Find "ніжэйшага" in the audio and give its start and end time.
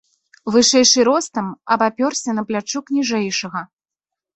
2.99-3.61